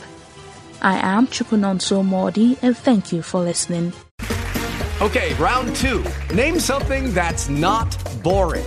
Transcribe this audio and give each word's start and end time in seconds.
I 0.82 0.98
am 0.98 1.26
Chukunonso 1.26 2.04
Modi 2.04 2.58
and 2.60 2.76
thank 2.76 3.12
you 3.12 3.22
for 3.22 3.40
listening. 3.40 3.94
Okay, 5.00 5.32
round 5.34 5.74
two. 5.76 6.04
Name 6.34 6.60
something 6.60 7.14
that's 7.14 7.48
not 7.48 7.96
boring. 8.22 8.66